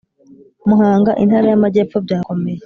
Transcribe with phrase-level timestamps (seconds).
[0.69, 2.59] Muhanga Intara y Amajyepfo byakomeye